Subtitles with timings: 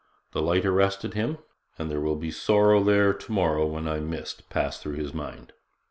[0.31, 1.37] The light arrested him,
[1.77, 5.53] and 'there will be sorrow there to morrow when I'm missed' passed through his mind.